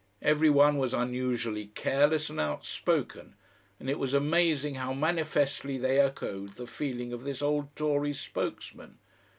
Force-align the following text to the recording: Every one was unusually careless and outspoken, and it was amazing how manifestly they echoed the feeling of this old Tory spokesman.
Every 0.23 0.49
one 0.49 0.79
was 0.79 0.95
unusually 0.95 1.67
careless 1.75 2.31
and 2.31 2.39
outspoken, 2.39 3.35
and 3.79 3.87
it 3.87 3.99
was 3.99 4.15
amazing 4.15 4.73
how 4.73 4.93
manifestly 4.95 5.77
they 5.77 5.99
echoed 5.99 6.53
the 6.55 6.65
feeling 6.65 7.13
of 7.13 7.23
this 7.23 7.43
old 7.43 7.67
Tory 7.75 8.13
spokesman. 8.15 8.97